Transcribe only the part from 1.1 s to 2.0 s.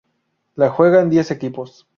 diez equipos.